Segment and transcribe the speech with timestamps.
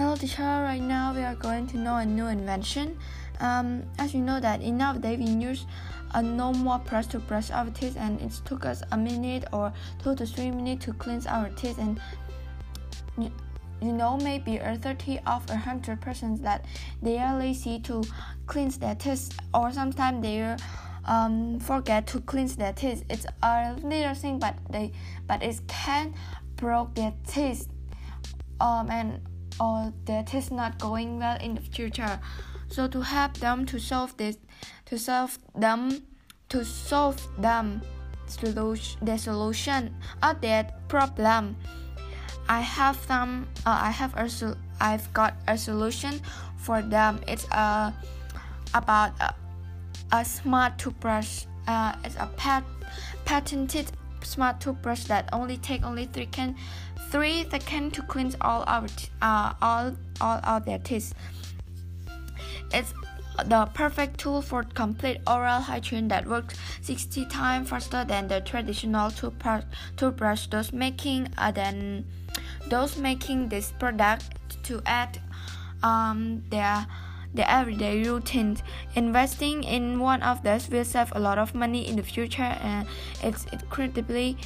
[0.00, 2.96] Hello teacher, right now we are going to know a new invention.
[3.38, 5.66] Um, as you know that in nowadays we use
[6.14, 10.14] a normal brush to brush our teeth and it took us a minute or two
[10.14, 12.00] to three minutes to cleanse our teeth and
[13.18, 13.30] you,
[13.82, 16.64] know maybe a 30 of a hundred persons that
[17.02, 18.02] they are lazy to
[18.46, 20.56] cleanse their teeth or sometimes they
[21.04, 23.04] um, forget to cleanse their teeth.
[23.10, 24.92] It's a little thing but they
[25.26, 26.14] but it can
[26.56, 27.68] broke their teeth
[28.62, 29.20] um, and
[29.60, 32.18] or that is not going well in the future.
[32.68, 34.38] So to help them to solve this,
[34.86, 36.02] to solve them,
[36.48, 37.82] to solve them
[38.26, 41.56] solution, the solution of that problem,
[42.48, 43.46] I have some.
[43.66, 44.56] Uh, I have a.
[44.80, 46.20] I've got a solution
[46.56, 47.20] for them.
[47.28, 47.92] It's a uh,
[48.74, 49.34] about a,
[50.12, 51.44] a smart toothbrush.
[51.68, 52.64] Uh, it's a pat,
[53.24, 53.92] patented
[54.22, 56.56] smart toothbrush that only take only three can
[57.10, 58.86] three seconds to cleanse all our
[59.22, 61.14] uh, all all of their teeth.
[62.72, 62.94] It's
[63.44, 69.10] the perfect tool for complete oral hygiene that works 60 times faster than the traditional
[69.10, 72.04] toothbrush, those making uh, than
[72.68, 75.20] those making this product to add
[75.82, 76.86] um, their
[77.34, 78.62] their everyday routines.
[78.94, 82.86] Investing in one of those will save a lot of money in the future and
[83.22, 84.36] it's incredibly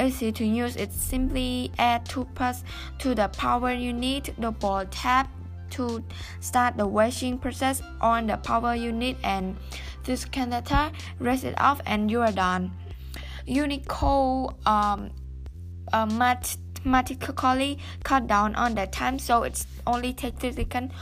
[0.00, 0.76] easy to use.
[0.76, 2.64] It simply add toothpaste
[3.00, 5.30] to the power unit, the ball tap
[5.70, 6.02] to
[6.40, 9.56] start the washing process on the power unit and
[10.04, 12.72] this connector, rest it off and you are done.
[13.46, 15.10] Unico um,
[15.92, 16.06] uh,
[16.84, 20.92] mathematically cut down on the time so it's only takes 30 seconds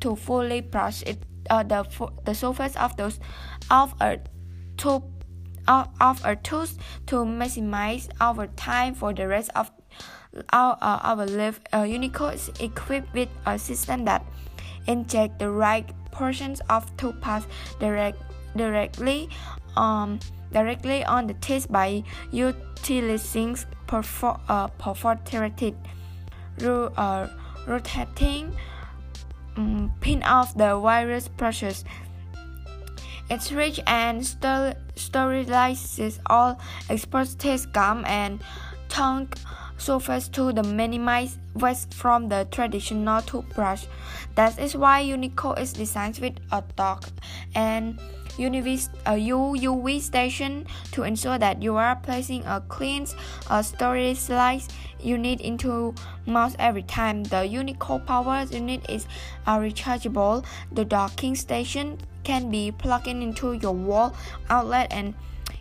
[0.00, 1.18] to fully brush it
[1.50, 1.86] uh, the
[2.24, 3.20] the surface of those
[3.70, 4.18] of a
[4.76, 5.04] tube
[5.68, 9.70] of, of our tools to maximize our time for the rest of
[10.52, 11.60] our, uh, our life.
[11.72, 14.24] Uh, Unico is equipped with a system that
[14.86, 17.48] inject the right portions of toothpaste
[17.80, 18.20] direct,
[18.56, 19.28] directly
[19.76, 20.18] um,
[20.52, 23.56] directly on the teeth by utilizing
[23.92, 25.76] uh, perforated
[26.64, 27.28] uh,
[27.66, 28.56] rotating
[29.56, 31.84] um, pin off the virus brushes.
[33.28, 38.40] It's rich and sterilizes all exposed taste gum and
[38.88, 39.32] tongue
[39.78, 43.86] surface to the minimize waste from the traditional toothbrush.
[44.36, 47.08] That is why Unico is designed with a dock
[47.54, 47.98] and
[48.38, 53.06] UV, a UV station to ensure that you are placing a clean,
[53.50, 55.94] a sterilized unit into
[56.26, 57.24] mouth every time.
[57.24, 59.06] The Unico power unit is
[59.46, 60.44] uh, rechargeable.
[60.72, 64.14] The docking station can be plugged into your wall
[64.50, 65.14] outlet and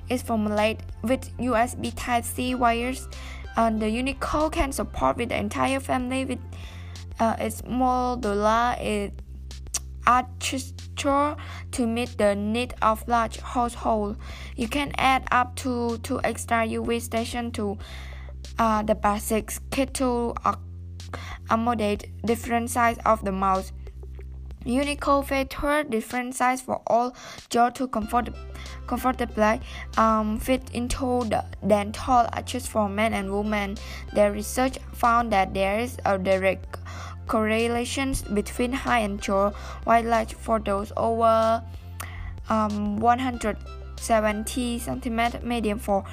[0.09, 3.07] is formulated with USB Type-C wires.
[3.57, 6.39] And the Unico can support with the entire family with
[7.19, 9.13] uh, its modular it
[10.07, 11.35] architecture
[11.71, 14.17] to meet the need of large household.
[14.55, 17.77] You can add up to two extra UV stations to
[18.59, 20.35] uh, the basic kit to
[21.49, 23.71] accommodate different size of the mouse.
[24.65, 27.15] Unico feature different size for all
[27.51, 28.29] jaw to comfort,
[28.87, 29.61] comfortably
[29.95, 33.77] um, fit into the dental arches for men and women.
[34.13, 36.77] The research found that there is a direct
[37.27, 39.51] correlation between high and jaw
[39.85, 41.63] wildlife for those over
[42.49, 46.03] um, 170 centimeter, medium for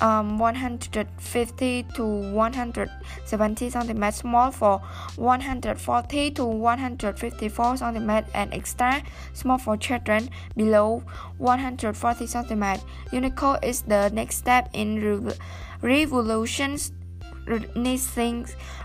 [0.00, 4.78] um, 150 to 170 centimeters, small for
[5.16, 9.02] 140 to 154 centimeters, and extra
[9.32, 11.02] small for children below
[11.38, 12.84] 140 centimeters.
[13.12, 15.34] Unico is the next step in re-
[15.82, 16.92] revolutions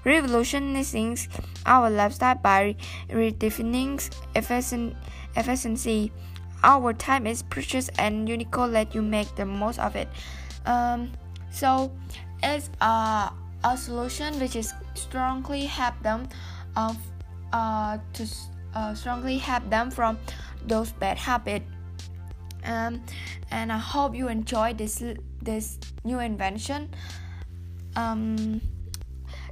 [0.03, 1.17] revolutionizing
[1.65, 2.75] our lifestyle by
[3.09, 3.99] redefining
[5.35, 6.11] efficiency.
[6.63, 10.07] Our time is precious, and Unico let you make the most of it.
[10.65, 11.11] Um,
[11.51, 11.91] so
[12.41, 13.31] it's a,
[13.63, 16.27] a solution which is strongly help them
[16.75, 16.97] of
[17.53, 18.27] uh, to
[18.73, 20.17] uh, strongly help them from
[20.67, 21.65] those bad habits.
[22.63, 23.03] Um,
[23.51, 25.03] and I hope you enjoy this
[25.41, 26.89] this new invention.
[27.95, 28.61] Um,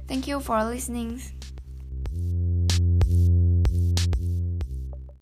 [0.06, 1.20] thank you for listening.